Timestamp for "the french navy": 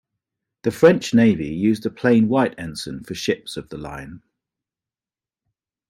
0.63-1.49